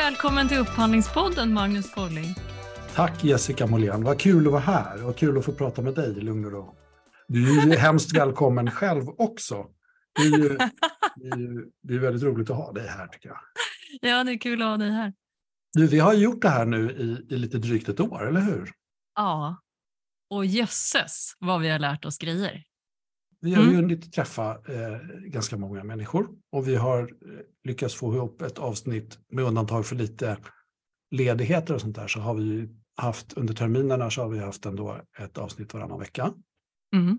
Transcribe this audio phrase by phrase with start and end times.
[0.00, 2.34] välkommen till Upphandlingspodden Magnus Colling.
[2.94, 6.18] Tack Jessica Molén, vad kul att vara här och kul att få prata med dig
[6.18, 6.74] i lugn och ro.
[7.28, 9.66] Du är ju hemskt välkommen själv också.
[10.14, 10.48] Det är, ju,
[11.16, 13.38] det, är ju, det är väldigt roligt att ha dig här tycker jag.
[14.00, 15.12] Ja, det är kul att ha dig här.
[15.72, 18.72] Du, vi har gjort det här nu i, i lite drygt ett år, eller hur?
[19.14, 19.56] Ja,
[20.30, 22.64] och jösses vad vi har lärt oss grejer.
[23.40, 23.80] Vi har ju mm.
[23.80, 27.08] hunnit träffa eh, ganska många människor och vi har eh,
[27.64, 30.36] lyckats få ihop ett avsnitt med undantag för lite
[31.10, 35.00] ledigheter och sånt där så har vi haft under terminerna så har vi haft ändå
[35.18, 36.32] ett avsnitt varannan vecka.
[36.96, 37.18] Mm.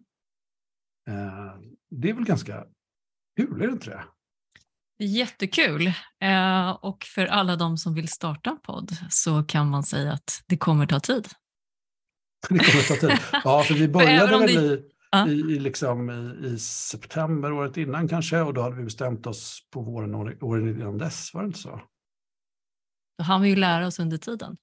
[1.10, 1.56] Eh,
[1.90, 2.66] det är väl ganska
[3.38, 4.04] kul, är det inte det?
[5.06, 5.88] Jättekul.
[6.22, 10.44] Eh, och för alla de som vill starta en podd så kan man säga att
[10.48, 11.28] det kommer ta tid.
[12.50, 13.20] det kommer ta tid.
[13.44, 18.42] Ja, för vi började väl i, i, i, liksom, i, i, september året innan kanske
[18.42, 21.82] och då hade vi bestämt oss på våren åren innan dess, var det inte så?
[23.18, 24.58] Då hann vi ju lära oss under tiden.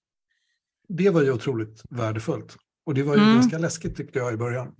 [0.88, 2.56] Det var ju otroligt värdefullt.
[2.86, 3.34] Och det var ju mm.
[3.34, 4.74] ganska läskigt tyckte jag i början.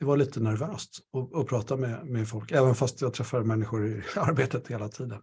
[0.00, 3.86] Det var lite nervöst att, att prata med, med folk, även fast jag träffar människor
[3.86, 5.22] i arbetet hela tiden.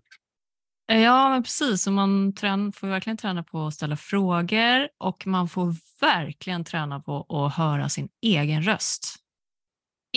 [0.86, 1.88] Ja, men precis.
[1.88, 7.00] Och man trän, får verkligen träna på att ställa frågor och man får verkligen träna
[7.00, 9.16] på att höra sin egen röst.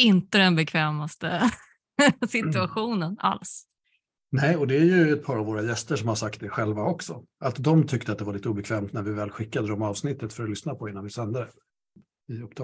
[0.00, 1.50] Inte den bekvämaste
[2.28, 3.18] situationen mm.
[3.20, 3.66] alls.
[4.32, 6.82] Nej, och det är ju ett par av våra gäster som har sagt det själva
[6.82, 7.24] också.
[7.44, 10.42] Att de tyckte att det var lite obekvämt när vi väl skickade dem avsnittet för
[10.42, 11.48] att lyssna på innan vi sände det.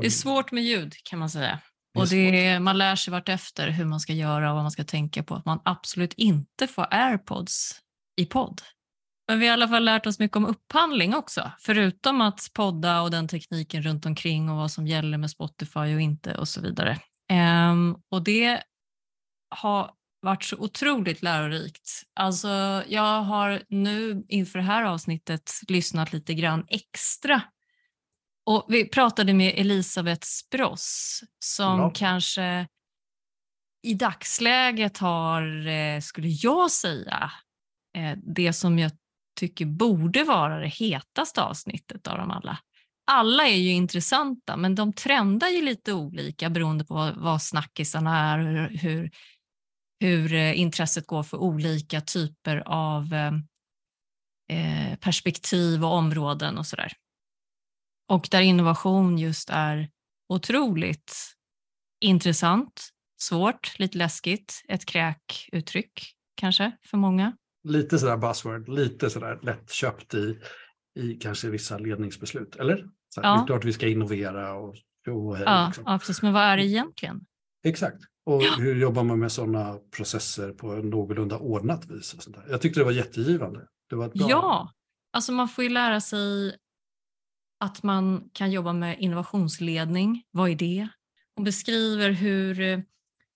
[0.01, 1.61] Det är svårt med ljud kan man säga.
[1.95, 4.71] Det och det är, man lär sig vartefter hur man ska göra och vad man
[4.71, 5.35] ska tänka på.
[5.35, 7.81] Att man absolut inte får airpods
[8.17, 8.63] i podd.
[9.29, 11.51] Men vi har i alla fall lärt oss mycket om upphandling också.
[11.61, 16.01] Förutom att podda och den tekniken runt omkring och vad som gäller med Spotify och
[16.01, 16.99] inte och så vidare.
[17.33, 18.63] Um, och det
[19.51, 22.03] har varit så otroligt lärorikt.
[22.15, 22.49] Alltså,
[22.89, 27.43] jag har nu inför det här avsnittet lyssnat lite grann extra.
[28.47, 31.93] Och vi pratade med Elisabeth Spross som ja.
[31.95, 32.67] kanske
[33.83, 37.33] i dagsläget har, eh, skulle jag säga,
[37.97, 38.93] eh, det som jag
[39.41, 42.59] tycker borde vara det hetaste avsnittet av dem alla.
[43.11, 48.19] Alla är ju intressanta, men de trendar ju lite olika beroende på vad, vad snackisarna
[48.19, 49.11] är, hur, hur
[50.01, 53.33] hur eh, intresset går för olika typer av eh,
[54.51, 56.93] eh, perspektiv och områden och sådär.
[58.09, 59.91] Och där innovation just är
[60.29, 61.15] otroligt
[62.01, 62.89] intressant,
[63.21, 67.37] svårt, lite läskigt, ett kräkuttryck kanske för många.
[67.65, 70.39] Lite sådär buzzword, lite sådär lättköpt i,
[70.95, 72.89] i kanske vissa ledningsbeslut, eller?
[73.09, 73.35] Så här, ja.
[73.35, 74.77] Det är klart vi ska innovera och,
[75.09, 75.85] och hej, ja, liksom.
[75.87, 77.21] ja, precis, men vad är det egentligen?
[77.65, 77.99] Exakt.
[78.27, 78.55] Och ja.
[78.59, 82.15] hur jobbar man med sådana processer på en någorlunda ordnat vis?
[82.15, 82.45] Och sånt där.
[82.51, 83.67] Jag tyckte det var jättegivande.
[83.91, 84.29] Det var bra...
[84.29, 84.73] Ja,
[85.13, 86.57] alltså man får ju lära sig
[87.61, 90.25] att man kan jobba med innovationsledning.
[90.31, 90.89] Vad är det?
[91.35, 92.85] Hon beskriver hur,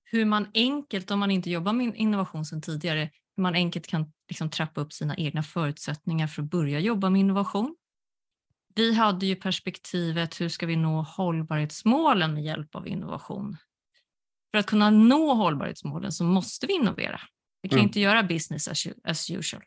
[0.05, 4.13] hur man enkelt, om man inte jobbar med innovation sedan tidigare, hur man enkelt kan
[4.29, 7.77] liksom trappa upp sina egna förutsättningar för att börja jobba med innovation.
[8.75, 13.57] Vi hade ju perspektivet hur ska vi nå hållbarhetsmålen med hjälp av innovation?
[14.51, 17.21] För att kunna nå hållbarhetsmålen så måste vi innovera.
[17.63, 17.89] Vi kan mm.
[17.89, 18.69] inte göra business
[19.05, 19.63] as usual.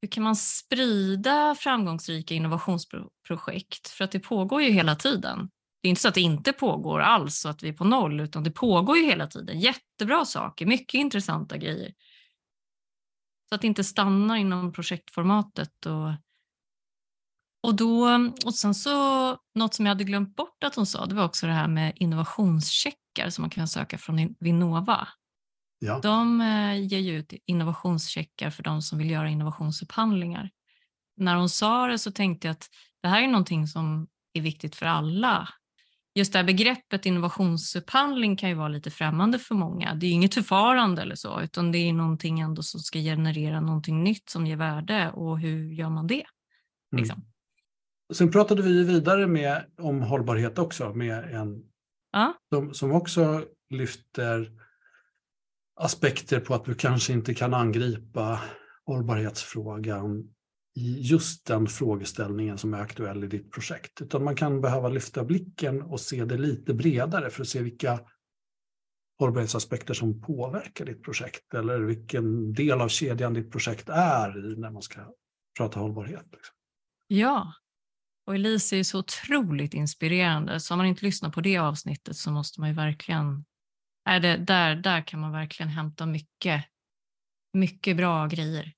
[0.00, 3.88] Hur kan man sprida framgångsrika innovationsprojekt?
[3.88, 5.50] För att det pågår ju hela tiden.
[5.82, 8.20] Det är inte så att det inte pågår alls och att vi är på noll,
[8.20, 9.60] utan det pågår ju hela tiden.
[9.60, 11.94] Jättebra saker, mycket intressanta grejer.
[13.48, 15.86] Så att det inte stannar inom projektformatet.
[15.86, 16.12] Och,
[17.66, 18.08] och, då,
[18.44, 18.90] och sen så,
[19.54, 21.92] något som jag hade glömt bort att hon sa, det var också det här med
[21.96, 25.08] innovationscheck checkar som man kan söka från Vinnova.
[25.78, 26.00] Ja.
[26.02, 30.50] De eh, ger ju ut innovationscheckar för de som vill göra innovationsupphandlingar.
[31.16, 32.68] När hon sa det så tänkte jag att
[33.02, 35.48] det här är någonting som är viktigt för alla.
[36.14, 39.94] Just det här begreppet innovationsupphandling kan ju vara lite främmande för många.
[39.94, 44.04] Det är inget förfarande eller så, utan det är någonting ändå som ska generera någonting
[44.04, 46.24] nytt som ger värde och hur gör man det?
[46.96, 47.16] Liksom.
[47.16, 47.28] Mm.
[48.14, 51.64] Sen pratade vi vidare med, om hållbarhet också med en
[52.16, 52.34] Ja.
[52.52, 54.52] Som, som också lyfter
[55.80, 58.40] aspekter på att du kanske inte kan angripa
[58.86, 60.34] hållbarhetsfrågan
[60.74, 64.02] i just den frågeställningen som är aktuell i ditt projekt.
[64.02, 68.00] Utan man kan behöva lyfta blicken och se det lite bredare för att se vilka
[69.18, 74.70] hållbarhetsaspekter som påverkar ditt projekt eller vilken del av kedjan ditt projekt är i när
[74.70, 75.00] man ska
[75.58, 76.26] prata hållbarhet.
[76.32, 76.54] Liksom.
[77.06, 77.52] Ja,
[78.26, 82.30] och Elise är så otroligt inspirerande, så om man inte lyssnar på det avsnittet så
[82.30, 83.44] måste man ju verkligen...
[84.04, 86.64] Är det, där, där kan man verkligen hämta mycket,
[87.52, 88.72] mycket bra grejer.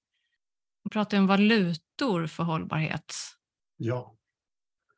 [0.84, 3.14] Man pratar om valutor för hållbarhet.
[3.76, 4.16] Ja.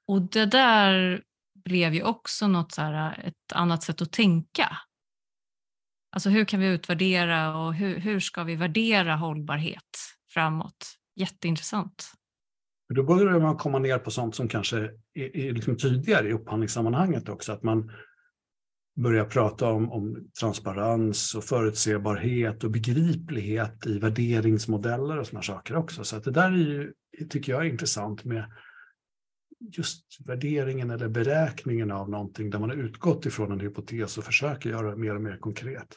[0.07, 1.23] Och det där
[1.65, 4.79] blev ju också något så här, ett annat sätt att tänka.
[6.13, 9.99] Alltså hur kan vi utvärdera och hur, hur ska vi värdera hållbarhet
[10.29, 10.97] framåt?
[11.15, 12.13] Jätteintressant.
[12.95, 14.79] Då börjar man komma ner på sånt som kanske
[15.15, 17.53] är, är liksom tydligare i upphandlingssammanhanget också.
[17.53, 17.93] Att man
[18.97, 26.05] börjar prata om, om transparens och förutsebarhet och begriplighet i värderingsmodeller och sådana saker också.
[26.05, 26.93] Så att det där är ju,
[27.29, 28.45] tycker jag är intressant med
[29.61, 34.71] just värderingen eller beräkningen av någonting där man har utgått ifrån en hypotes och försöker
[34.71, 35.95] göra det mer och mer konkret.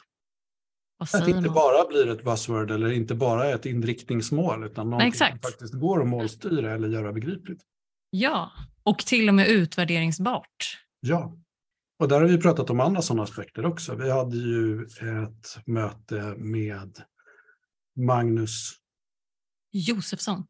[0.97, 1.53] Att det inte man?
[1.53, 5.31] bara blir ett buzzword eller inte bara ett inriktningsmål utan någonting Exakt.
[5.31, 7.61] som faktiskt går att målstyra eller göra begripligt.
[8.09, 8.51] Ja,
[8.83, 10.77] och till och med utvärderingsbart.
[10.99, 11.37] Ja,
[11.99, 13.95] och där har vi pratat om andra sådana aspekter också.
[13.95, 16.97] Vi hade ju ett möte med
[17.95, 18.71] Magnus
[19.71, 20.45] Josefsson.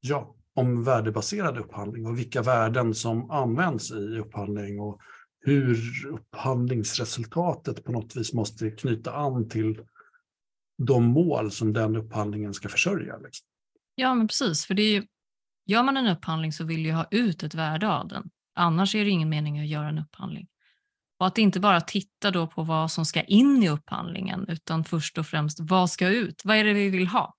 [0.00, 5.00] Ja, om värdebaserad upphandling och vilka värden som används i upphandling och
[5.40, 9.80] hur upphandlingsresultatet på något vis måste knyta an till
[10.86, 13.16] de mål som den upphandlingen ska försörja.
[13.16, 13.46] Liksom.
[13.94, 14.66] Ja, men precis.
[14.66, 15.06] För det är ju,
[15.66, 18.30] gör man en upphandling så vill ju ha ut ett värde av den.
[18.54, 20.48] Annars är det ingen mening att göra en upphandling.
[21.18, 25.18] Och att inte bara titta då på vad som ska in i upphandlingen utan först
[25.18, 26.42] och främst vad ska ut?
[26.44, 27.34] Vad är det vi vill ha?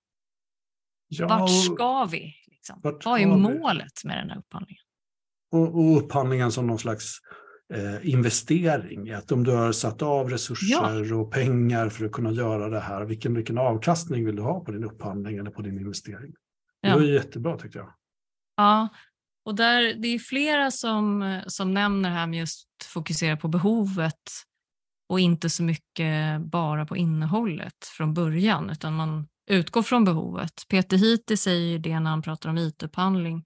[1.08, 2.34] Ja, Vart ska vi?
[2.46, 2.80] Liksom?
[2.82, 4.82] Vart vad är målet med den här upphandlingen?
[5.50, 7.18] Och, och upphandlingen som någon slags
[7.74, 9.10] eh, investering.
[9.10, 11.16] Att om du har satt av resurser ja.
[11.16, 14.72] och pengar för att kunna göra det här, vilken, vilken avkastning vill du ha på
[14.72, 16.32] din upphandling eller på din investering?
[16.82, 16.94] Det ja.
[16.94, 17.94] var jättebra tyckte jag.
[18.56, 18.88] Ja,
[19.44, 24.22] och där, det är flera som, som nämner här med just fokusera på behovet
[25.08, 30.62] och inte så mycket bara på innehållet från början, utan man utgår från behovet.
[30.68, 33.44] Peter Hiti säger det när han pratar om IT-upphandling.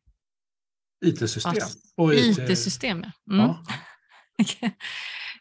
[1.05, 1.55] IT-system.
[2.13, 3.33] IT-system, IT ja.
[3.35, 3.47] Mm.
[3.47, 3.65] ja.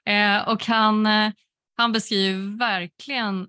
[0.08, 1.32] Eh, och han, eh,
[1.78, 3.48] han beskriver verkligen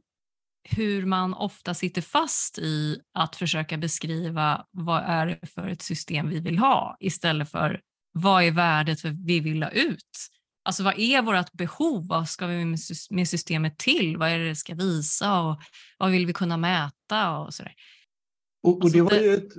[0.69, 6.29] hur man ofta sitter fast i att försöka beskriva vad är det för ett system
[6.29, 7.81] vi vill ha istället för
[8.13, 10.29] vad är värdet vi vill ha ut?
[10.65, 12.07] Alltså vad är vårt behov?
[12.07, 12.65] Vad ska vi
[13.11, 14.17] med systemet till?
[14.17, 15.61] Vad är det det ska visa och
[15.99, 17.75] vad vill vi kunna mäta och sådär.
[18.67, 19.53] Och, och det alltså, var ju ett,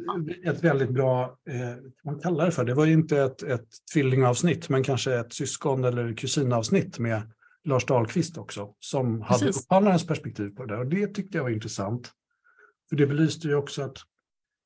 [0.45, 1.75] ett väldigt bra, eh,
[2.05, 5.83] man kallar det för, det var ju inte ett, ett tvillingavsnitt men kanske ett syskon
[5.83, 7.21] eller kusinavsnitt med
[7.63, 9.41] Lars Dahlqvist också, som Precis.
[9.41, 10.79] hade upphandlarens perspektiv på det där.
[10.79, 12.11] Och det tyckte jag var intressant.
[12.89, 13.97] För det belyste ju också att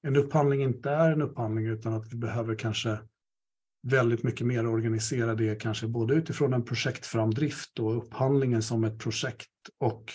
[0.08, 2.98] en upphandling inte är en upphandling utan att vi behöver kanske
[3.84, 9.50] väldigt mycket mer organisera det kanske både utifrån en projektframdrift och upphandlingen som ett projekt
[9.80, 10.14] och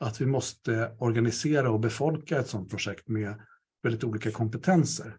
[0.00, 3.34] att vi måste organisera och befolka ett sådant projekt med
[3.82, 5.16] väldigt olika kompetenser.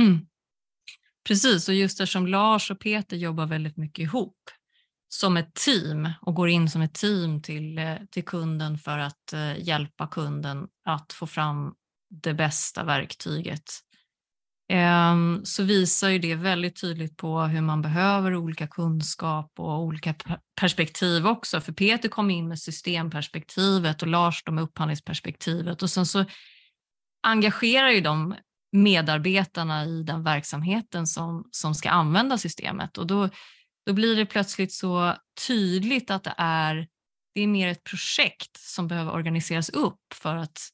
[0.00, 0.26] Mm.
[1.28, 4.36] Precis, och just eftersom Lars och Peter jobbar väldigt mycket ihop
[5.08, 9.32] som ett team och går in som ett team till, eh, till kunden för att
[9.32, 11.74] eh, hjälpa kunden att få fram
[12.10, 13.64] det bästa verktyget.
[14.68, 20.14] Ehm, så visar ju det väldigt tydligt på hur man behöver olika kunskap och olika
[20.60, 21.60] perspektiv också.
[21.60, 26.24] För Peter kom in med systemperspektivet och Lars med upphandlingsperspektivet och sen så
[27.26, 28.34] engagerar ju de
[28.72, 32.98] medarbetarna i den verksamheten som, som ska använda systemet.
[32.98, 33.28] Och då
[33.86, 35.14] då blir det plötsligt så
[35.46, 36.88] tydligt att det är,
[37.34, 40.68] det är mer ett projekt som behöver organiseras upp för att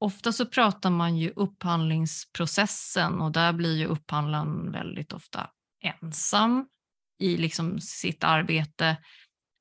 [0.00, 5.50] ofta så pratar man ju upphandlingsprocessen och där blir ju upphandlaren väldigt ofta
[5.82, 6.68] ensam
[7.18, 8.96] i liksom sitt arbete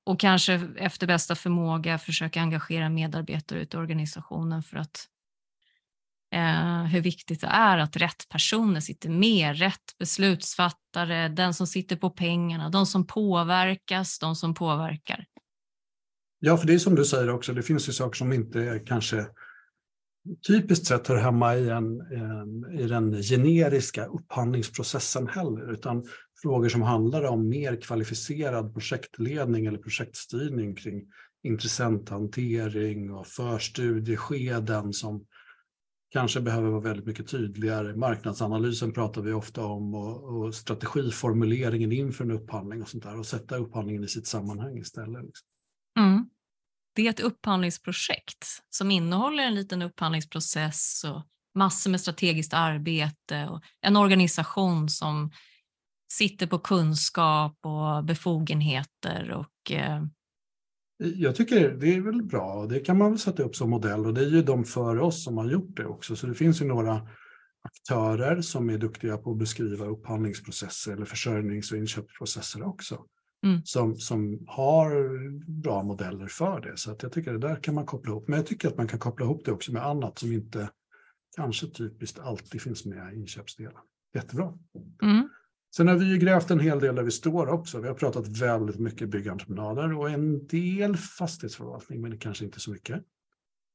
[0.05, 5.07] och kanske efter bästa förmåga försöka engagera medarbetare ute i organisationen för att
[6.35, 11.95] eh, hur viktigt det är att rätt personer sitter med, rätt beslutsfattare, den som sitter
[11.95, 15.25] på pengarna, de som påverkas, de som påverkar.
[16.39, 19.25] Ja, för det är som du säger också, det finns ju saker som inte kanske
[20.47, 26.05] typiskt sett hör hemma i, en, en, i den generiska upphandlingsprocessen heller, utan
[26.41, 31.03] frågor som handlar om mer kvalificerad projektledning eller projektstyrning kring
[31.43, 35.25] intressenthantering och förstudieskeden som
[36.15, 37.95] kanske behöver vara väldigt mycket tydligare.
[37.95, 43.25] Marknadsanalysen pratar vi ofta om och, och strategiformuleringen inför en upphandling och sånt där och
[43.25, 45.25] sätta upphandlingen i sitt sammanhang istället.
[45.25, 45.47] Liksom.
[45.99, 46.29] Mm.
[46.95, 51.23] Det är ett upphandlingsprojekt som innehåller en liten upphandlingsprocess och
[51.55, 55.31] massor med strategiskt arbete och en organisation som
[56.13, 60.03] sitter på kunskap och befogenheter och eh,
[60.97, 64.13] jag tycker det är väl bra, det kan man väl sätta upp som modell och
[64.13, 66.15] det är ju de före oss som har gjort det också.
[66.15, 67.07] Så det finns ju några
[67.61, 73.05] aktörer som är duktiga på att beskriva upphandlingsprocesser eller försörjnings och inköpsprocesser också.
[73.45, 73.61] Mm.
[73.65, 74.89] Som, som har
[75.61, 76.77] bra modeller för det.
[76.77, 78.27] Så att jag tycker det där kan man koppla ihop.
[78.27, 80.69] Men jag tycker att man kan koppla ihop det också med annat som inte
[81.35, 83.81] kanske typiskt alltid finns med i inköpsdelen.
[84.13, 84.53] Jättebra.
[85.01, 85.29] Mm.
[85.77, 87.79] Sen har vi ju grävt en hel del där vi står också.
[87.79, 93.03] Vi har pratat väldigt mycket byggentreprenader och en del fastighetsförvaltning, men kanske inte så mycket.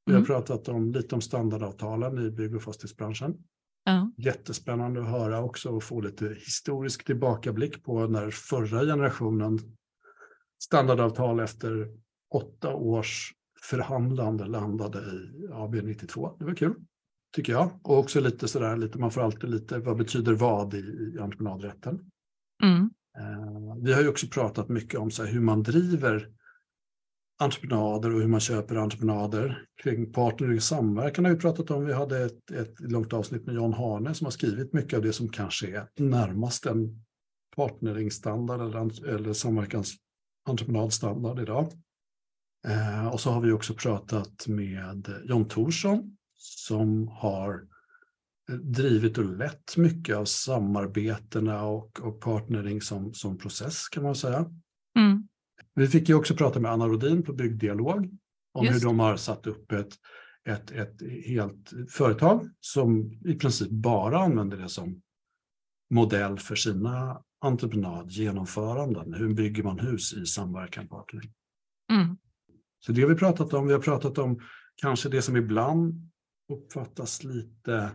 [0.05, 0.21] Vi mm.
[0.21, 3.37] har pratat om, lite om standardavtalen i bygg och fastighetsbranschen.
[3.83, 4.11] Ja.
[4.17, 9.59] Jättespännande att höra också och få lite historisk tillbakablick på när förra generationen
[10.63, 11.87] standardavtal efter
[12.33, 16.35] åtta års förhandlande landade i AB 92.
[16.39, 16.75] Det var kul,
[17.31, 17.79] tycker jag.
[17.83, 21.99] Och också lite sådär, lite, man får alltid lite, vad betyder vad i, i entreprenadrätten?
[22.63, 22.89] Mm.
[23.19, 26.29] Uh, vi har ju också pratat mycket om så här, hur man driver
[27.41, 29.65] entreprenader och hur man köper entreprenader.
[29.83, 31.85] Kring partner och samverkan har vi pratat om.
[31.85, 35.13] Vi hade ett, ett långt avsnitt med John Harne som har skrivit mycket av det
[35.13, 37.05] som kanske är närmast en
[37.55, 41.71] partneringstandard eller, eller samverkansentreprenadstandard idag.
[42.67, 47.67] Eh, och så har vi också pratat med John Thorsson som har
[48.61, 54.45] drivit och lett mycket av samarbetena och, och partnering som, som process kan man säga.
[54.97, 55.27] Mm.
[55.75, 58.17] Vi fick ju också prata med Anna Rodin på Byggdialog
[58.53, 58.75] om Just.
[58.75, 59.93] hur de har satt upp ett,
[60.49, 65.01] ett, ett helt företag som i princip bara använder det som
[65.89, 69.13] modell för sina entreprenadgenomföranden.
[69.13, 71.33] Hur bygger man hus i samverkan partnering?
[71.91, 72.17] Mm.
[72.79, 73.67] Så det har vi pratat om.
[73.67, 74.39] Vi har pratat om
[74.75, 76.10] kanske det som ibland
[76.51, 77.91] uppfattas lite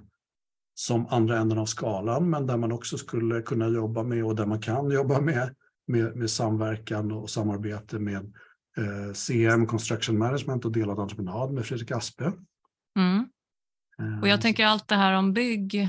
[0.74, 4.46] som andra änden av skalan, men där man också skulle kunna jobba med och där
[4.46, 5.54] man kan jobba med
[5.86, 8.34] med, med samverkan och samarbete med
[8.76, 12.32] eh, CM, Construction Management och delad entreprenad med Fredrik Aspe.
[12.98, 13.28] Mm.
[14.22, 15.88] Och jag eh, tänker allt det här om bygg,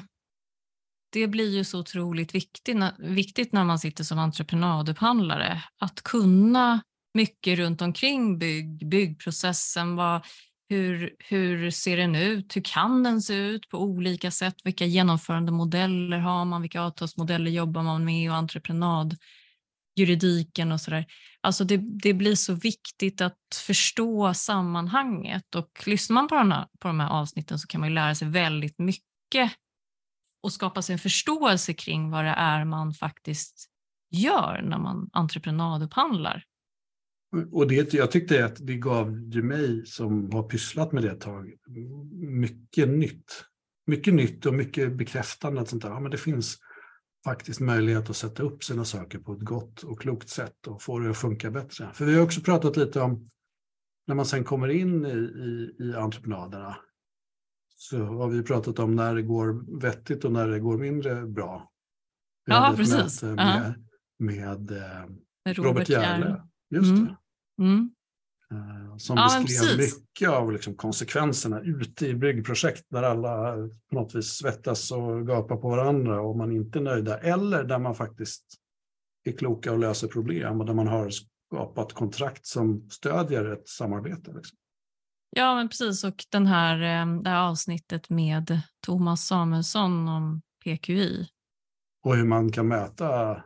[1.10, 5.64] det blir ju så otroligt viktigt, viktigt när man sitter som entreprenadupphandlare.
[5.80, 6.82] Att kunna
[7.14, 10.22] mycket runt omkring bygg, byggprocessen, vad,
[10.70, 12.56] hur, hur ser den ut?
[12.56, 14.56] Hur kan den se ut på olika sätt?
[14.64, 16.62] Vilka genomförandemodeller har man?
[16.62, 19.18] Vilka avtalsmodeller jobbar man med och entreprenad?
[19.98, 21.06] juridiken och sådär.
[21.42, 26.68] Alltså det, det blir så viktigt att förstå sammanhanget och lyssnar man på de, här,
[26.80, 29.52] på de här avsnitten så kan man lära sig väldigt mycket
[30.44, 33.70] och skapa sig en förståelse kring vad det är man faktiskt
[34.12, 36.44] gör när man entreprenadupphandlar.
[37.52, 41.22] Och det, jag tyckte att det gav ju mig som har pysslat med det ett
[41.22, 41.54] tag
[42.14, 43.44] mycket nytt.
[43.86, 45.62] Mycket nytt och mycket bekräftande.
[45.62, 45.90] Att sånt där.
[45.90, 46.58] Ja, men det finns
[47.26, 51.00] faktiskt möjlighet att sätta upp sina saker på ett gott och klokt sätt och få
[51.00, 51.90] det att funka bättre.
[51.94, 53.30] För vi har också pratat lite om
[54.08, 56.78] när man sen kommer in i, i, i entreprenaderna
[57.76, 61.72] så har vi pratat om när det går vettigt och när det går mindre bra.
[62.46, 63.24] Vi ja, precis.
[63.24, 63.72] Med, uh
[64.20, 64.72] med,
[65.46, 66.42] med Robert Järle.
[66.70, 67.06] Just mm.
[67.06, 67.18] det.
[67.60, 67.92] Mm.
[68.52, 73.56] Eh, som ja, beskrev mycket av liksom konsekvenserna ute i byggprojekt där alla
[73.90, 77.20] på något vis svettas och gapar på varandra och man inte är nöjda.
[77.20, 78.44] Eller där man faktiskt
[79.24, 84.32] är kloka och löser problem och där man har skapat kontrakt som stödjer ett samarbete.
[84.36, 84.58] Liksom.
[85.30, 86.04] Ja, men precis.
[86.04, 91.28] Och den här, eh, det här avsnittet med Thomas Samuelsson om PQI.
[92.04, 93.44] Och hur man kan mäta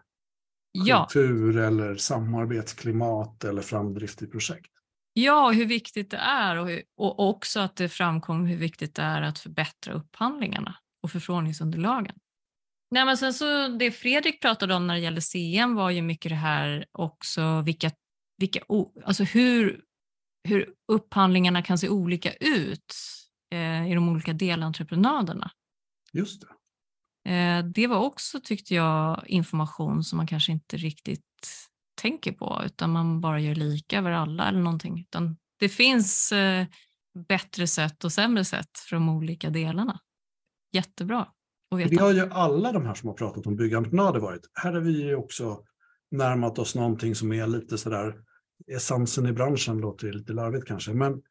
[0.73, 1.67] kultur ja.
[1.67, 4.71] eller samarbetsklimat eller framdrift i projekt.
[5.13, 9.01] Ja, hur viktigt det är och, hur, och också att det framkom hur viktigt det
[9.01, 12.15] är att förbättra upphandlingarna och förfrågningsunderlagen.
[12.91, 16.29] Nej, men sen så det Fredrik pratade om när det gäller CM var ju mycket
[16.29, 17.91] det här också vilka,
[18.37, 18.59] vilka,
[19.05, 19.81] alltså hur,
[20.47, 22.95] hur upphandlingarna kan se olika ut
[23.53, 25.51] eh, i de olika delentreprenaderna.
[26.13, 26.47] Just det.
[27.25, 31.21] Eh, det var också, tyckte jag, information som man kanske inte riktigt
[32.01, 34.99] tänker på utan man bara gör lika över alla eller någonting.
[34.99, 36.65] Utan det finns eh,
[37.27, 39.99] bättre sätt och sämre sätt för de olika delarna.
[40.73, 41.27] Jättebra
[41.71, 41.89] att veta.
[41.89, 44.49] Det har ju alla de här som har pratat om byggentreprenad varit.
[44.53, 45.63] Här har vi ju också
[46.11, 48.15] närmat oss någonting som är lite sådär,
[48.67, 51.21] essensen i branschen låter lite larvigt kanske, men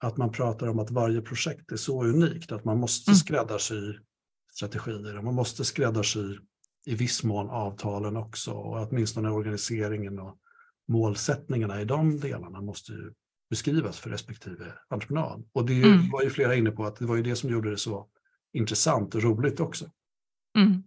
[0.00, 3.16] att man pratar om att varje projekt är så unikt att man måste mm.
[3.16, 3.94] skräddarsy
[4.58, 6.38] strategier man måste skräddarsy
[6.86, 10.38] i viss mån avtalen också och åtminstone organiseringen och
[10.88, 13.12] målsättningarna i de delarna måste ju
[13.50, 15.48] beskrivas för respektive entreprenad.
[15.52, 16.10] Och det mm.
[16.10, 18.08] var ju flera inne på att det var ju det som gjorde det så
[18.52, 19.90] intressant och roligt också.
[20.58, 20.82] Mm.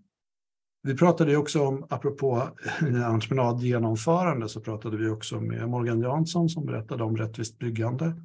[0.84, 2.50] Vi pratade ju också om, apropå
[3.06, 8.16] entreprenadgenomförande, så pratade vi också med Morgan Jansson som berättade om rättvist byggande.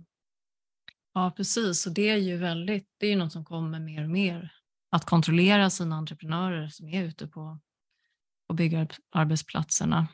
[1.15, 1.87] Ja, precis.
[1.87, 4.53] Och det är ju väldigt, det är ju något som kommer mer och mer.
[4.91, 7.59] Att kontrollera sina entreprenörer som är ute på,
[8.49, 10.09] på byggarbetsplatserna.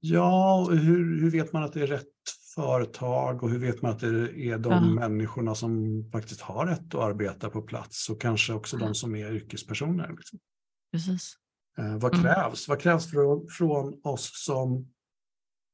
[0.00, 2.06] Ja, hur, hur vet man att det är rätt
[2.54, 4.06] företag och hur vet man att det
[4.48, 4.80] är de ja.
[4.80, 8.86] människorna som faktiskt har rätt att arbeta på plats och kanske också ja.
[8.86, 10.08] de som är yrkespersoner.
[10.16, 10.38] Liksom.
[10.92, 11.36] Precis.
[11.78, 12.24] Eh, vad mm.
[12.24, 12.68] krävs?
[12.68, 12.74] Mm.
[12.74, 14.92] Vad krävs för, från oss som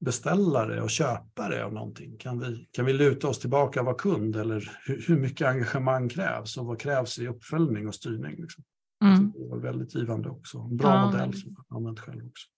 [0.04, 2.18] beställare och köpare av någonting?
[2.18, 6.08] Kan vi, kan vi luta oss tillbaka och vara kund eller hur, hur mycket engagemang
[6.08, 8.36] krävs och vad krävs i uppföljning och styrning?
[8.36, 8.64] Liksom?
[9.04, 9.32] Mm.
[9.32, 10.58] Det var väldigt givande också.
[10.58, 11.06] En bra ja.
[11.06, 12.48] modell som jag använt själv också.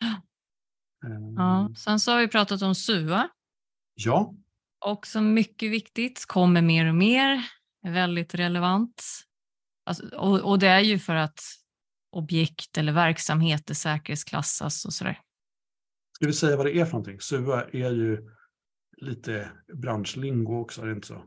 [0.00, 1.74] Ja, ehm.
[1.74, 3.28] sen så har vi pratat om SUA.
[3.94, 4.34] Ja.
[4.84, 7.44] Också mycket viktigt, kommer mer och mer,
[7.86, 9.02] är väldigt relevant.
[9.86, 11.40] Alltså, och, och, det är ju för att
[12.12, 15.20] objekt eller verksamheter säkerhetsklassas och sådär.
[16.16, 17.20] Ska vi säga vad det är för någonting?
[17.20, 18.30] SUA är ju
[18.96, 21.24] lite branschlingo också, är det inte så?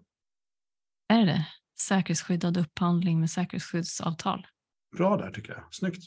[1.14, 1.46] Är det
[1.82, 4.48] Säkerhetsskyddad upphandling med säkerhetsskyddsavtal.
[4.98, 6.04] Bra där tycker jag, snyggt.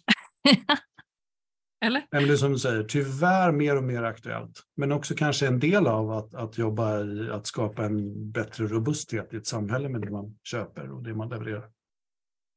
[1.84, 2.06] Eller?
[2.10, 4.62] Men det är som du säger, tyvärr mer och mer aktuellt.
[4.76, 9.34] Men också kanske en del av att, att jobba i att skapa en bättre robusthet
[9.34, 11.70] i ett samhälle med det man köper och det man levererar.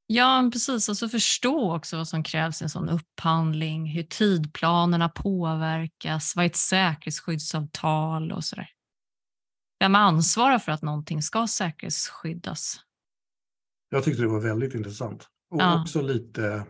[0.08, 0.90] Ja, precis.
[0.90, 6.46] Och så förstå också vad som krävs i en sån upphandling, hur tidplanerna påverkas, vad
[6.46, 8.70] är ett säkerhetsskyddsavtal och sådär.
[9.80, 12.80] Vem ansvarar för att någonting ska säkerhetsskyddas?
[13.90, 15.28] Jag tyckte det var väldigt intressant.
[15.52, 15.82] Och ja.
[15.82, 16.66] också lite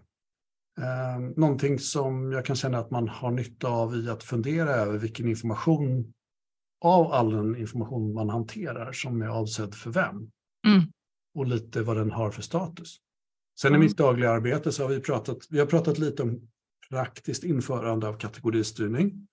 [0.81, 4.97] Eh, någonting som jag kan känna att man har nytta av i att fundera över
[4.97, 6.13] vilken information
[6.85, 10.15] av all den information man hanterar som är avsedd för vem.
[10.67, 10.91] Mm.
[11.35, 12.97] Och lite vad den har för status.
[13.61, 13.81] Sen mm.
[13.81, 16.41] i mitt dagliga arbete så har vi pratat, vi har pratat lite om
[16.89, 19.27] praktiskt införande av kategoristyrning.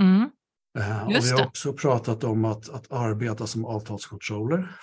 [0.00, 0.30] Mm.
[0.78, 4.76] Eh, och vi har också pratat om att, att arbeta som avtalscontroller.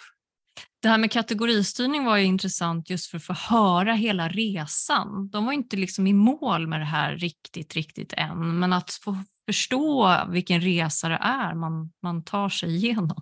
[0.82, 5.30] Det här med kategoristyrning var ju intressant just för att få höra hela resan.
[5.30, 9.18] De var inte liksom i mål med det här riktigt, riktigt än, men att få
[9.46, 13.22] förstå vilken resa det är man, man tar sig igenom.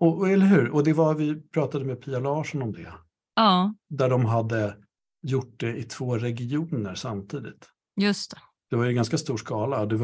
[0.00, 0.70] Och, och, eller hur?
[0.70, 2.92] Och det var, vi pratade med Pia Larsson om det.
[3.36, 3.74] Ja.
[3.88, 4.76] Där de hade
[5.24, 7.68] gjort det i två regioner samtidigt.
[8.00, 8.38] Just det.
[8.70, 9.86] Det var ju ganska stor skala.
[9.86, 9.96] Du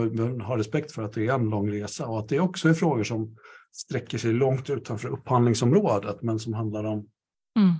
[0.42, 3.04] har respekt för att det är en lång resa och att det också är frågor
[3.04, 3.36] som
[3.72, 7.08] sträcker sig långt utanför upphandlingsområdet men som handlar om
[7.58, 7.74] mm.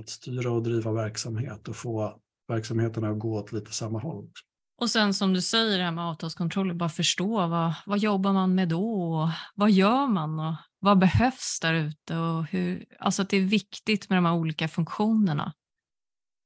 [0.00, 4.30] att styra och driva verksamhet och få verksamheterna att gå åt lite samma håll.
[4.78, 8.54] Och sen som du säger det här med avtalskontroller, bara förstå vad, vad jobbar man
[8.54, 9.14] med då?
[9.14, 10.40] Och vad gör man?
[10.40, 12.16] Och vad behövs där ute?
[12.16, 15.52] Och hur, alltså att det är viktigt med de här olika funktionerna.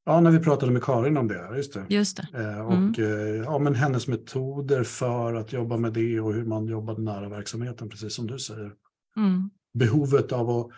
[0.08, 1.56] Ja, när vi pratade med Karin om det.
[1.56, 1.86] Just det.
[1.88, 2.42] Just det.
[2.42, 2.94] Eh, och mm.
[2.98, 7.28] eh, ja, men hennes metoder för att jobba med det och hur man jobbar nära
[7.28, 8.72] verksamheten, precis som du säger.
[9.16, 9.50] Mm.
[9.78, 10.70] Behovet av att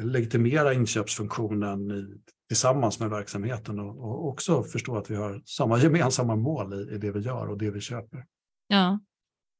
[0.00, 6.36] legitimera inköpsfunktionen i, tillsammans med verksamheten och, och, också förstå att vi har samma gemensamma
[6.36, 8.24] mål i, i det vi gör och det vi köper.
[8.68, 9.00] Ja,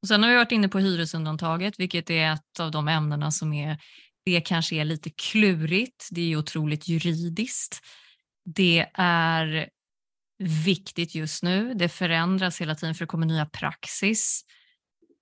[0.02, 3.52] och sen har vi varit inne på hyresundantaget, vilket är ett av de ämnena som
[3.52, 3.78] är,
[4.24, 6.08] det kanske är lite klurigt.
[6.10, 7.80] Det är otroligt juridiskt.
[8.54, 9.68] Det är
[10.38, 11.74] viktigt just nu.
[11.74, 14.44] Det förändras hela tiden för det kommer nya praxis.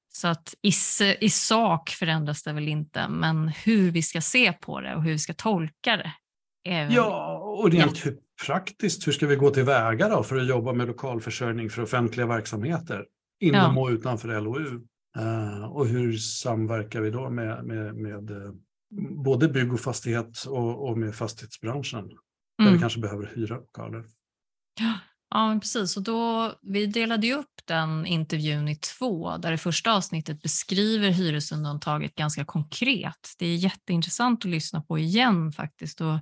[0.08, 0.72] Så att i,
[1.20, 5.12] i sak förändras det väl inte, men hur vi ska se på det och hur
[5.12, 6.12] vi ska tolka det.
[6.64, 8.12] Är ja, och rent ja.
[8.46, 13.04] praktiskt, hur ska vi gå tillväga då för att jobba med lokalförsörjning för offentliga verksamheter
[13.40, 13.82] inom ja.
[13.82, 14.80] och utanför LOU?
[15.18, 18.52] Uh, eh, och hur samverkar vi då med, med, med uh,
[19.24, 22.10] både bygg och fastighet och, och med fastighetsbranschen?
[22.58, 22.74] Där mm.
[22.74, 24.04] vi kanske behöver hyra lokaler.
[25.30, 25.96] Ja, precis.
[25.96, 31.10] Och då, vi delade ju upp den intervjun i två, där det första avsnittet beskriver
[31.10, 33.34] hyresundantaget ganska konkret.
[33.38, 36.18] Det är jätteintressant att lyssna på igen faktiskt och,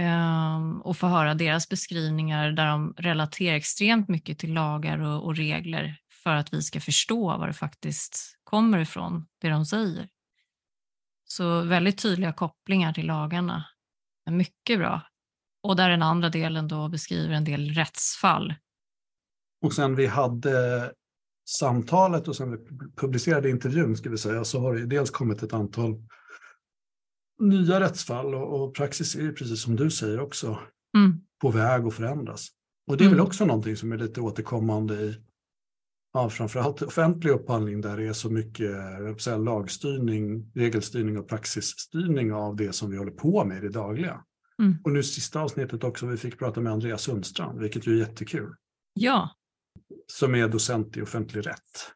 [0.00, 5.36] um, och få höra deras beskrivningar där de relaterar extremt mycket till lagar och, och
[5.36, 10.08] regler för att vi ska förstå var det faktiskt kommer ifrån, det de säger.
[11.24, 13.64] Så väldigt tydliga kopplingar till lagarna.
[14.30, 15.09] Mycket bra.
[15.62, 18.54] Och där den andra delen då beskriver en del rättsfall.
[19.62, 20.92] Och sen vi hade
[21.48, 22.58] samtalet och sen vi
[22.96, 26.02] publicerade intervjun ska vi säga, så har det dels kommit ett antal
[27.40, 30.58] nya rättsfall och, och praxis är precis som du säger också
[30.96, 31.20] mm.
[31.40, 32.48] på väg att förändras.
[32.86, 33.18] Och det är mm.
[33.18, 35.16] väl också någonting som är lite återkommande i
[36.12, 38.70] ja, framförallt offentlig upphandling där det är så mycket
[39.22, 44.24] säga, lagstyrning, regelstyrning och praxisstyrning av det som vi håller på med i det dagliga.
[44.60, 44.78] Mm.
[44.84, 48.54] Och nu sista avsnittet också, vi fick prata med Andreas Sundstrand, vilket ju är jättekul.
[48.94, 49.30] Ja.
[50.06, 51.92] Som är docent i offentlig rätt.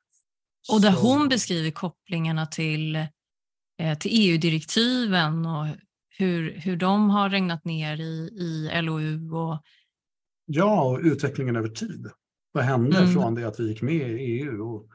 [0.72, 1.00] Och där Så...
[1.00, 2.96] hon beskriver kopplingarna till,
[3.78, 5.66] eh, till EU-direktiven och
[6.08, 9.30] hur, hur de har regnat ner i, i LOU.
[9.32, 9.62] Och...
[10.46, 12.10] Ja, och utvecklingen över tid.
[12.52, 13.12] Vad hände mm.
[13.12, 14.62] från det att vi gick med i EU?
[14.62, 14.88] Och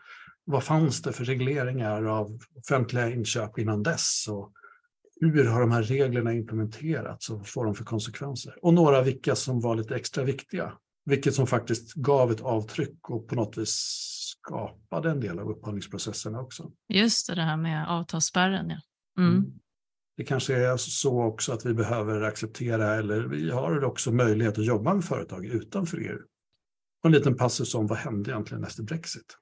[0.45, 4.25] vad fanns det för regleringar av offentliga inköp innan dess?
[4.29, 4.53] Och
[5.19, 8.55] hur har de här reglerna implementerats och vad får de för konsekvenser?
[8.61, 10.73] Och några vilka som var lite extra viktiga,
[11.05, 14.05] vilket som faktiskt gav ett avtryck och på något vis
[14.41, 16.71] skapade en del av upphandlingsprocesserna också.
[16.93, 18.69] Just det, det här med avtalsspärren.
[18.69, 18.81] Ja.
[19.23, 19.37] Mm.
[19.37, 19.51] Mm.
[20.17, 24.65] Det kanske är så också att vi behöver acceptera, eller vi har också möjlighet att
[24.65, 26.19] jobba med företag utanför EU.
[27.03, 29.37] Och en liten passus om vad hände egentligen efter Brexit?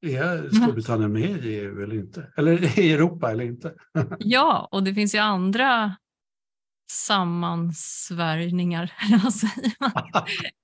[0.00, 2.32] Är Storbritannien med i EU eller inte?
[2.36, 3.74] Eller i Europa eller inte?
[4.18, 5.96] ja, och det finns ju andra
[6.90, 8.92] sammansvärjningar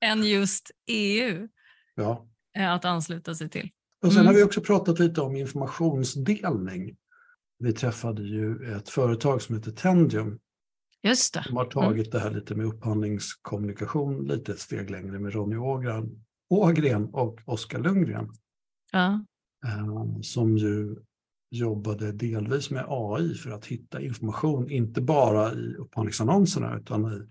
[0.05, 1.49] än just EU
[1.95, 2.27] ja.
[2.59, 3.71] att ansluta sig till.
[4.03, 4.27] Och sen mm.
[4.27, 6.97] har vi också pratat lite om informationsdelning.
[7.59, 10.38] Vi träffade ju ett företag som heter Tendium.
[11.03, 11.45] Just det.
[11.45, 12.11] Som har tagit mm.
[12.11, 17.79] det här lite med upphandlingskommunikation lite ett steg längre med Ronny Ågren, Ågren och Oskar
[17.79, 18.29] Lundgren.
[18.92, 19.24] Ja.
[19.64, 20.96] Eh, som ju
[21.50, 27.28] jobbade delvis med AI för att hitta information, inte bara i upphandlingsannonserna utan i,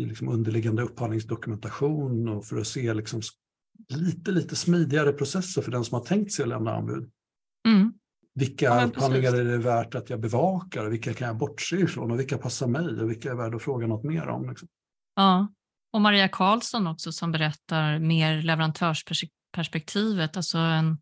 [0.00, 3.20] i liksom underliggande upphandlingsdokumentation och för att se liksom
[3.88, 7.10] lite, lite smidigare processer för den som har tänkt sig att lämna anbud.
[7.68, 7.92] Mm.
[8.34, 10.86] Vilka ja, upphandlingar är det värt att jag bevakar?
[10.86, 12.10] Vilka kan jag bortse ifrån?
[12.10, 13.00] Och vilka passar mig?
[13.00, 14.48] Och vilka är värda att fråga något mer om?
[14.48, 14.68] Liksom?
[15.14, 15.48] Ja,
[15.92, 18.42] och Maria Karlsson också som berättar mer
[19.50, 20.36] leverantörsperspektivet.
[20.36, 20.98] Alltså en,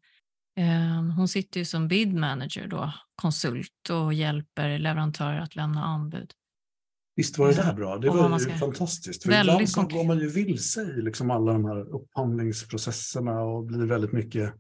[0.57, 6.33] eh, hon sitter ju som bid manager då, konsult och hjälper leverantörer att lämna anbud.
[7.17, 7.99] Visst var det där bra?
[7.99, 9.23] Det var ju fantastiskt.
[9.23, 13.87] För ibland så går man ju vilse i liksom alla de här upphandlingsprocesserna och blir
[13.87, 14.55] väldigt mycket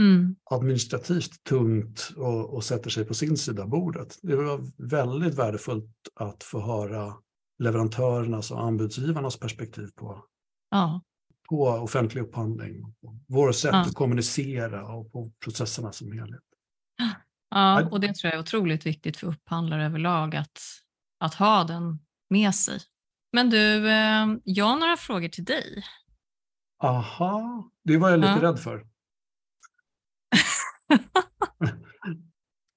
[0.00, 0.36] mm.
[0.50, 4.18] administrativt tungt och, och, sätter sig på sin sida av bordet.
[4.22, 7.14] Det var väldigt värdefullt att få höra
[7.58, 10.24] leverantörernas och anbudsgivarnas perspektiv på,
[10.70, 11.00] ja.
[11.48, 13.80] På offentlig upphandling, på vårt sätt ja.
[13.80, 16.40] att kommunicera och på processerna som helhet.
[17.50, 20.60] Ja, och det tror jag är otroligt viktigt för upphandlare överlag att,
[21.20, 21.98] att ha den
[22.30, 22.80] med sig.
[23.32, 25.84] Men du, eh, jag har några frågor till dig.
[26.82, 28.42] Aha, det var jag lite ja.
[28.42, 28.86] rädd för.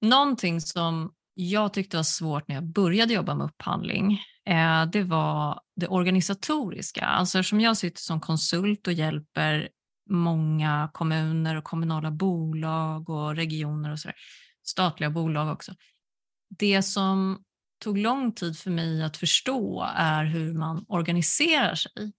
[0.00, 5.60] Någonting som jag tyckte var svårt när jag började jobba med upphandling, eh, det var
[5.76, 7.04] det organisatoriska.
[7.04, 9.68] Alltså eftersom jag sitter som konsult och hjälper
[10.10, 14.16] många kommuner och kommunala bolag och regioner och sådär,
[14.62, 15.74] statliga bolag också.
[16.58, 17.44] Det som
[17.84, 22.12] tog lång tid för mig att förstå är hur man organiserar sig.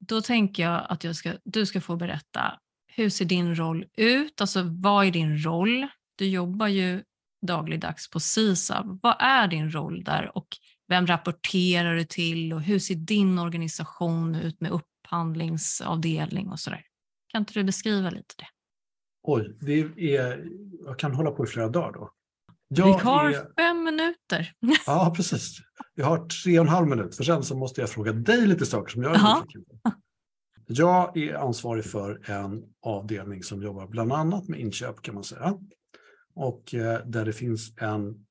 [0.00, 2.58] Då tänker jag att jag ska, du ska få berätta
[2.94, 4.40] hur ser din roll ut?
[4.40, 5.86] Alltså vad är din roll?
[6.16, 7.02] Du jobbar ju
[7.42, 8.98] dagligdags på SISAB.
[9.02, 10.46] Vad är din roll där och
[10.88, 16.84] vem rapporterar du till och hur ser din organisation ut med upphandlingsavdelning och sådär?
[17.28, 18.46] Kan inte du beskriva lite det?
[19.22, 19.80] Oj, det
[20.16, 20.44] är,
[20.84, 22.10] jag kan hålla på i flera dagar då.
[22.68, 23.54] Jag Vi har är...
[23.56, 24.52] fem minuter.
[24.86, 25.58] Ja, precis.
[25.94, 28.66] Jag har tre och en halv minut, för sen så måste jag fråga dig lite
[28.66, 29.92] saker som jag är nyfiken på.
[30.66, 35.58] Jag är ansvarig för en avdelning som jobbar bland annat med inköp kan man säga.
[36.34, 38.26] Och eh, där det finns en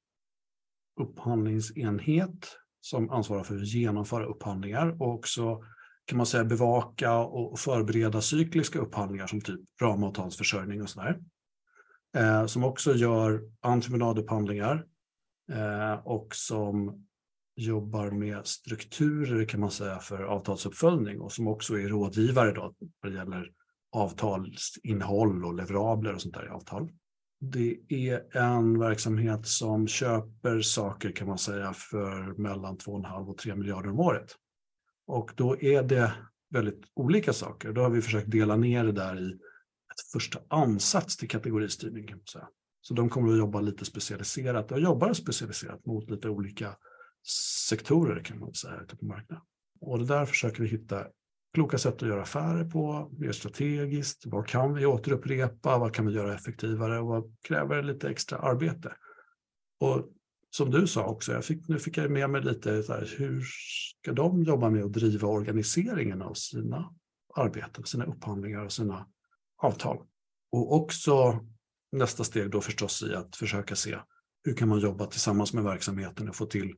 [1.00, 5.64] upphandlingsenhet som ansvarar för att genomföra upphandlingar och också
[6.06, 11.20] kan man säga bevaka och förbereda cykliska upphandlingar som typ ramavtalsförsörjning och sådär.
[12.16, 14.86] Eh, som också gör entreprenadupphandlingar
[15.52, 17.06] eh, och som
[17.56, 23.12] jobbar med strukturer kan man säga för avtalsuppföljning och som också är rådgivare då vad
[23.12, 23.52] det gäller
[23.92, 26.92] avtalsinnehåll och leverabler och sånt där i avtal.
[27.44, 33.56] Det är en verksamhet som köper saker kan man säga för mellan 2,5 och 3
[33.56, 34.36] miljarder om året.
[35.08, 36.14] Och då är det
[36.50, 37.72] väldigt olika saker.
[37.72, 42.08] Då har vi försökt dela ner det där i ett första ansats till kategoristyrning.
[42.08, 42.48] Kan man säga.
[42.82, 46.76] Så de kommer att jobba lite specialiserat och jobbar specialiserat mot lite olika
[47.70, 49.46] sektorer kan man säga ute på marknaden.
[49.82, 51.08] Och det där försöker vi hitta
[51.54, 54.26] kloka sätt att göra affärer på, mer strategiskt.
[54.26, 55.78] Vad kan vi återupprepa?
[55.78, 57.00] Vad kan vi göra effektivare?
[57.00, 58.94] Och vad kräver lite extra arbete?
[59.80, 60.10] Och
[60.50, 63.44] som du sa också, jag fick, nu fick jag med mig lite så här, hur
[64.02, 66.94] ska de jobba med att driva organiseringen av sina
[67.36, 69.08] arbeten, sina upphandlingar och sina
[69.58, 69.98] avtal?
[70.52, 71.46] Och också
[71.92, 73.98] nästa steg då förstås i att försöka se
[74.44, 76.76] hur kan man jobba tillsammans med verksamheten och få till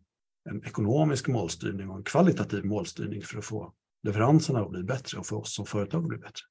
[0.50, 5.26] en ekonomisk målstyrning och en kvalitativ målstyrning för att få leveranserna att bli bättre och
[5.26, 6.44] för oss som företag att bli bättre.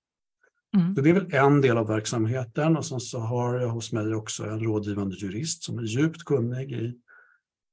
[0.77, 0.95] Mm.
[0.95, 4.15] Så det är väl en del av verksamheten och sen så har jag hos mig
[4.15, 6.99] också en rådgivande jurist som är djupt kunnig i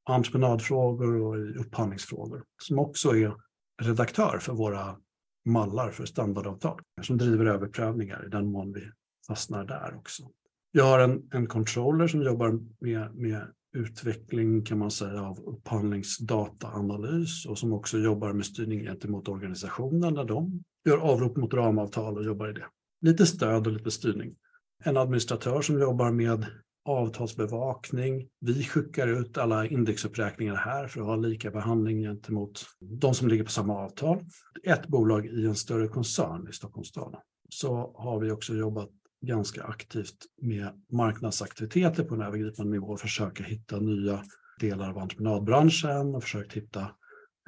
[0.05, 3.33] entreprenadfrågor och i upphandlingsfrågor som också är
[3.81, 4.97] redaktör för våra
[5.45, 8.91] mallar för standardavtal som driver överprövningar i den mån vi
[9.27, 10.23] fastnar där också.
[10.71, 17.45] Jag har en, en controller som jobbar med, med utveckling kan man säga av upphandlingsdataanalys
[17.45, 22.23] och som också jobbar med styrning gentemot organisationen när de gör avrop mot ramavtal och
[22.23, 22.65] jobbar i det.
[23.01, 24.35] Lite stöd och lite styrning.
[24.83, 26.45] En administratör som jobbar med
[26.85, 28.27] avtalsbevakning.
[28.41, 33.43] Vi skickar ut alla indexuppräkningar här för att ha lika behandling gentemot de som ligger
[33.43, 34.25] på samma avtal.
[34.63, 37.15] Ett bolag i en större koncern i Stockholms stad.
[37.49, 38.89] Så har vi också jobbat
[39.21, 44.23] ganska aktivt med marknadsaktiviteter på en övergripande nivå och försöka hitta nya
[44.59, 46.81] delar av entreprenadbranschen och försökt hitta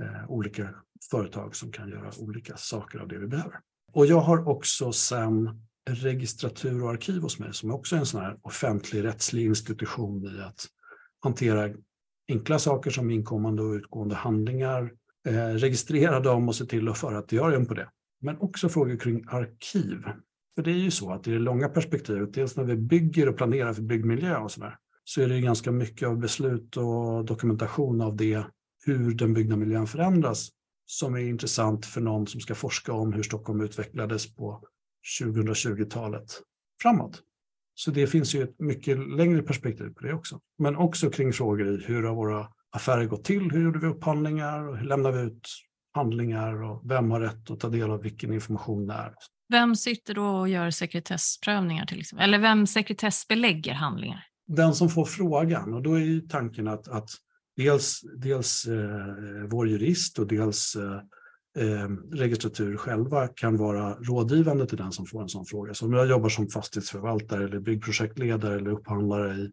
[0.02, 0.70] eh, olika
[1.12, 3.60] företag som kan göra olika saker av det vi behöver.
[3.94, 8.22] Och jag har också sen registratur och arkiv hos mig som också är en sån
[8.22, 10.66] här offentlig rättslig institution i att
[11.20, 11.70] hantera
[12.30, 14.92] enkla saker som inkommande och utgående handlingar,
[15.28, 17.90] eh, registrera dem och se till att föra ett diarium på det.
[18.22, 20.04] Men också frågor kring arkiv.
[20.56, 23.38] För det är ju så att i det långa perspektivet, dels när vi bygger och
[23.38, 28.16] planerar för byggmiljö och sådär, så är det ganska mycket av beslut och dokumentation av
[28.16, 28.46] det,
[28.86, 30.50] hur den byggda miljön förändras,
[30.86, 34.64] som är intressant för någon som ska forska om hur Stockholm utvecklades på
[35.22, 36.42] 2020-talet
[36.82, 37.22] framåt.
[37.76, 40.40] Så det finns ju ett mycket längre perspektiv på det också.
[40.58, 43.52] Men också kring frågor i hur har våra affärer gått till?
[43.52, 44.68] Hur gjorde vi upphandlingar?
[44.68, 45.48] Och hur lämnar vi ut
[45.94, 46.64] handlingar?
[46.64, 49.14] Och vem har rätt att ta del av vilken information där?
[49.52, 52.28] Vem sitter då och gör sekretessprövningar till exempel?
[52.28, 54.24] Eller vem sekretessbelägger handlingar?
[54.48, 57.10] Den som får frågan och då är tanken att, att
[57.58, 64.78] dels, dels eh, vår jurist och dels eh, eh, registratur själva kan vara rådgivande till
[64.78, 65.74] den som får en sån fråga.
[65.74, 69.52] Så om jag jobbar som fastighetsförvaltare eller byggprojektledare eller upphandlare i,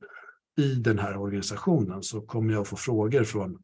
[0.63, 3.59] i den här organisationen så kommer jag få frågor från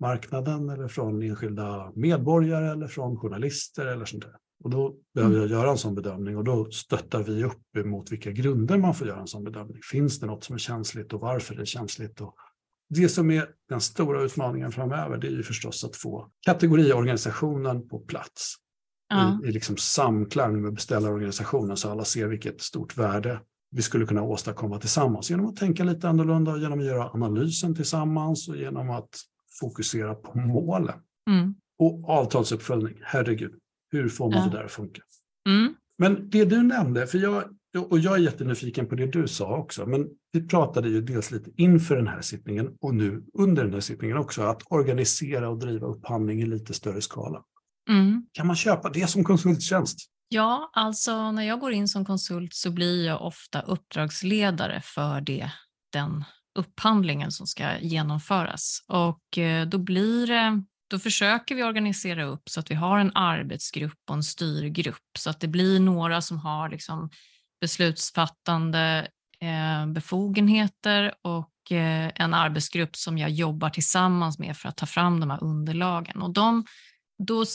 [0.00, 4.36] marknaden eller från enskilda medborgare eller från journalister eller sånt där.
[4.64, 8.30] Och då behöver jag göra en sån bedömning och då stöttar vi upp emot vilka
[8.30, 9.80] grunder man får göra en sån bedömning.
[9.90, 12.20] Finns det något som är känsligt och varför det är känsligt?
[12.20, 12.34] Och
[12.88, 17.98] det som är den stora utmaningen framöver det är ju förstås att få kategoriorganisationen på
[17.98, 18.54] plats
[19.08, 19.40] ja.
[19.44, 24.22] i, i liksom samklang med beställarorganisationen så alla ser vilket stort värde vi skulle kunna
[24.22, 29.10] åstadkomma tillsammans genom att tänka lite annorlunda, genom att göra analysen tillsammans och genom att
[29.60, 30.98] fokusera på målen.
[31.30, 31.54] Mm.
[31.78, 33.54] Och avtalsuppföljning, herregud,
[34.02, 34.44] hur får man ja.
[34.44, 35.02] det där att funka?
[35.48, 35.74] Mm.
[35.98, 37.44] Men det du nämnde, för jag,
[37.90, 41.50] och jag är jättenyfiken på det du sa också, men vi pratade ju dels lite
[41.56, 45.86] inför den här sittningen och nu under den här sittningen också, att organisera och driva
[45.86, 47.42] upphandling i lite större skala.
[47.90, 48.26] Mm.
[48.32, 49.98] Kan man köpa det som konsulttjänst?
[50.28, 55.50] Ja, alltså när jag går in som konsult så blir jag ofta uppdragsledare för det,
[55.92, 56.24] den
[56.58, 58.84] upphandlingen som ska genomföras.
[58.88, 63.12] Och eh, då blir det då försöker vi organisera upp så att vi har en
[63.14, 67.10] arbetsgrupp och en styrgrupp så att det blir några som har liksom
[67.60, 69.08] beslutsfattande
[69.40, 75.20] eh, befogenheter och eh, en arbetsgrupp som jag jobbar tillsammans med för att ta fram
[75.20, 76.22] de här underlagen.
[76.22, 76.64] Och de,
[77.18, 77.46] då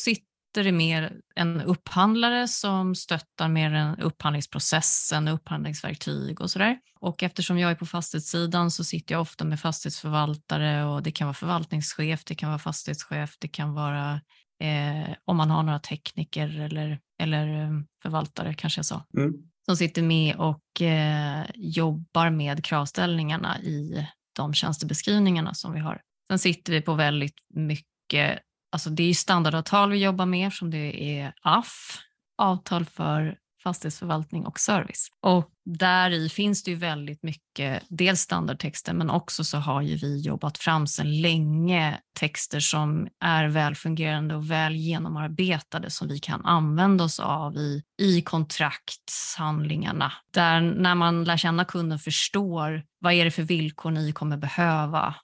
[0.49, 6.77] sitter det mer en upphandlare som stöttar med den upphandlingsprocessen, upphandlingsverktyg och sådär.
[6.99, 11.27] Och eftersom jag är på fastighetssidan så sitter jag ofta med fastighetsförvaltare och det kan
[11.27, 14.21] vara förvaltningschef, det kan vara fastighetschef, det kan vara
[14.63, 17.69] eh, om man har några tekniker eller, eller eh,
[18.03, 19.05] förvaltare kanske jag sa.
[19.17, 19.33] Mm
[19.69, 26.01] som sitter med och eh, jobbar med kravställningarna i de tjänstebeskrivningarna som vi har.
[26.29, 28.39] Sen sitter vi på väldigt mycket,
[28.71, 31.97] alltså det är standardavtal vi jobbar med som det är AF,
[32.37, 35.07] avtal för fastighetsförvaltning och service.
[35.21, 39.95] Och där i finns det ju väldigt mycket, dels standardtexter men också så har ju
[39.95, 46.45] vi jobbat fram sedan länge texter som är välfungerande och väl genomarbetade som vi kan
[46.45, 50.13] använda oss av i, i kontraktshandlingarna.
[50.33, 55.15] Där när man lär känna kunden förstår vad är det för villkor ni kommer behöva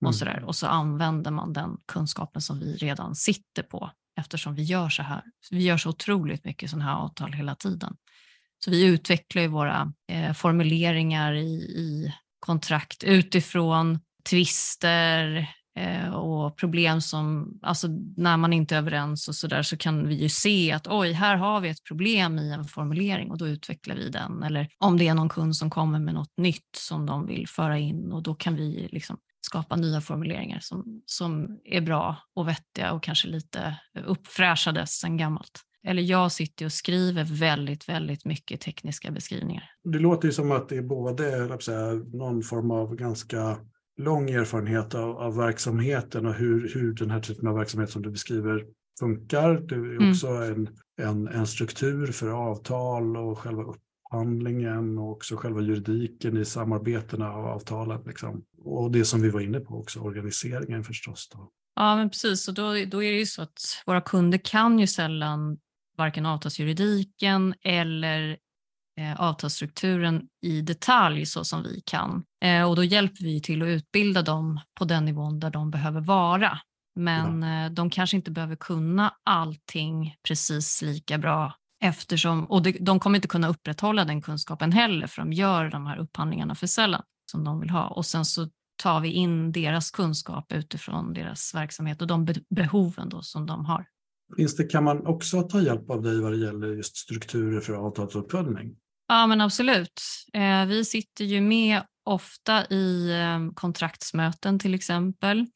[0.00, 0.12] och mm.
[0.12, 0.44] så där.
[0.44, 5.02] Och så använder man den kunskapen som vi redan sitter på eftersom vi gör så
[5.02, 5.22] här.
[5.50, 7.96] Vi gör så otroligt mycket sådana här avtal hela tiden.
[8.64, 17.00] Så vi utvecklar ju våra eh, formuleringar i, i kontrakt utifrån tvister, eh, och problem
[17.00, 20.72] som, alltså när man inte är överens och så där så kan vi ju se
[20.72, 24.42] att oj, här har vi ett problem i en formulering och då utvecklar vi den.
[24.42, 27.78] Eller om det är någon kund som kommer med något nytt som de vill föra
[27.78, 29.18] in och då kan vi liksom
[29.50, 35.60] skapa nya formuleringar som, som är bra och vettiga och kanske lite uppfräschade sen gammalt.
[35.86, 39.64] Eller jag sitter och skriver väldigt, väldigt mycket tekniska beskrivningar.
[39.84, 43.56] Det låter ju som att det är både säga, någon form av ganska
[43.96, 48.10] lång erfarenhet av, av verksamheten och hur, hur den här typen av verksamhet som du
[48.10, 48.66] beskriver
[49.00, 49.54] funkar.
[49.54, 50.10] Det är mm.
[50.10, 50.52] också mm.
[50.52, 50.68] en,
[51.06, 57.44] en, en struktur för avtal och själva upphandlingen och också själva juridiken i samarbetena och
[57.44, 58.02] avtalen.
[58.06, 58.42] Liksom.
[58.64, 61.28] Och det som vi var inne på också, organiseringen förstås.
[61.32, 61.50] Då.
[61.74, 62.48] Ja, men precis.
[62.48, 65.58] Och då, då är det ju så att våra kunder kan ju sällan
[65.96, 68.36] varken avtalsjuridiken eller
[69.00, 72.24] eh, avtalsstrukturen i detalj så som vi kan.
[72.44, 76.00] Eh, och då hjälper vi till att utbilda dem på den nivån där de behöver
[76.00, 76.58] vara.
[76.94, 77.66] Men ja.
[77.66, 83.16] eh, de kanske inte behöver kunna allting precis lika bra eftersom, och det, de kommer
[83.16, 87.44] inte kunna upprätthålla den kunskapen heller för de gör de här upphandlingarna för sällan som
[87.44, 87.88] de vill ha.
[87.88, 88.48] Och sen så
[88.82, 93.86] tar vi in deras kunskap utifrån deras verksamhet och de behoven då som de har.
[94.36, 97.72] Finns det, kan man också ta hjälp av dig vad det gäller just strukturer för
[97.72, 98.76] avtalsuppföljning?
[99.08, 100.02] Ja, men absolut.
[100.32, 105.46] Eh, vi sitter ju med ofta i eh, kontraktsmöten till exempel.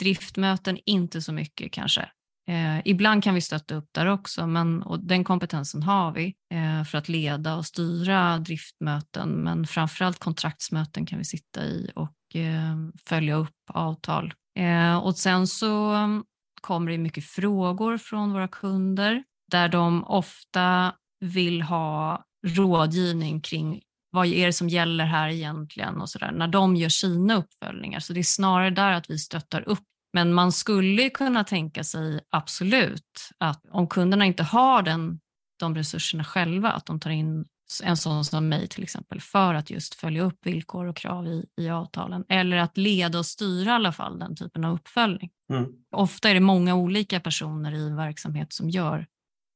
[0.00, 2.08] Driftmöten inte så mycket kanske.
[2.48, 6.84] Eh, ibland kan vi stötta upp där också, men och den kompetensen har vi eh,
[6.84, 9.30] för att leda och styra driftmöten.
[9.30, 12.76] Men framförallt kontraktsmöten kan vi sitta i och eh,
[13.06, 14.34] följa upp avtal.
[14.58, 16.24] Eh, och sen så mm,
[16.60, 24.26] kommer det mycket frågor från våra kunder där de ofta vill ha rådgivning kring vad
[24.26, 28.00] är det som gäller här egentligen och så där, när de gör sina uppföljningar.
[28.00, 29.84] Så det är snarare där att vi stöttar upp.
[30.12, 35.20] Men man skulle kunna tänka sig absolut att om kunderna inte har den,
[35.58, 37.44] de resurserna själva, att de tar in
[37.82, 41.46] en sån som mig till exempel för att just följa upp villkor och krav i,
[41.56, 45.30] i avtalen eller att leda och styra i alla fall den typen av uppföljning.
[45.52, 45.72] Mm.
[45.90, 49.06] Ofta är det många olika personer i en verksamhet som gör,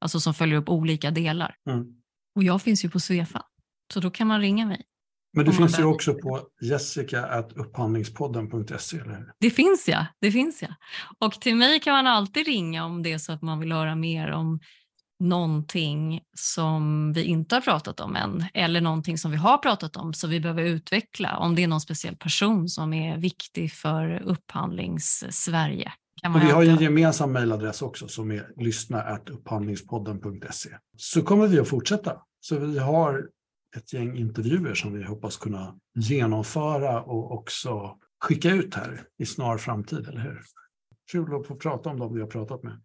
[0.00, 1.56] alltså som följer upp olika delar.
[1.70, 1.86] Mm.
[2.36, 3.42] Och jag finns ju på Svefa,
[3.92, 4.82] så då kan man ringa mig.
[5.36, 9.32] Men du finns ju också på jessica.upphandlingspodden.se, eller hur?
[9.40, 10.68] Det finns ja, det finns ja.
[11.18, 13.94] Och till mig kan man alltid ringa om det är så att man vill höra
[13.94, 14.60] mer om
[15.20, 20.14] någonting som vi inte har pratat om än eller någonting som vi har pratat om
[20.14, 21.36] som vi behöver utveckla.
[21.36, 25.92] Om det är någon speciell person som är viktig för upphandlings-Sverige.
[26.34, 30.70] Och vi har ju en gemensam mejladress också som är lyssna.upphandlingspodden.se.
[30.96, 32.16] Så kommer vi att fortsätta.
[32.40, 33.35] Så vi har
[33.76, 39.58] ett gäng intervjuer som vi hoppas kunna genomföra och också skicka ut här i snar
[39.58, 40.42] framtid, eller hur?
[41.12, 42.82] Kul att få prata om dem vi har pratat med.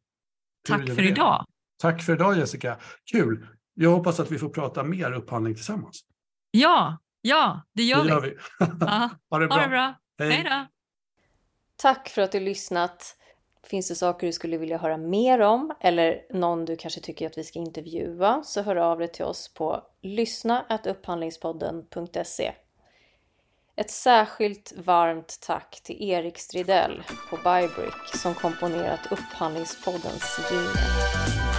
[0.68, 1.46] Tack för idag.
[1.82, 2.78] Tack för idag Jessica.
[3.12, 3.48] Kul.
[3.74, 6.02] Jag hoppas att vi får prata mer upphandling tillsammans.
[6.52, 8.30] Ja, ja, det gör, det gör vi.
[8.30, 8.66] vi.
[9.30, 9.56] ha det bra.
[9.56, 9.96] Ha det bra.
[10.20, 10.32] Hej.
[10.32, 10.68] Hej då.
[11.76, 13.18] Tack för att du lyssnat.
[13.72, 17.38] Finns det saker du skulle vilja höra mer om eller någon du kanske tycker att
[17.38, 22.52] vi ska intervjua så hör av dig till oss på lyssna.upphandlingspodden.se
[23.76, 31.51] Ett särskilt varmt tack till Erik Stridell på Bybrick som komponerat Upphandlingspoddens jingel.